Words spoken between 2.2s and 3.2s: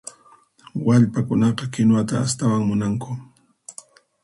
astawanta munanku.